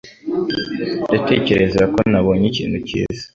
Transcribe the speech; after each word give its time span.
Ndatekereza 1.09 1.83
ko 1.93 1.99
nabonye 2.11 2.45
ikintu 2.51 2.77
cyiza. 2.87 3.23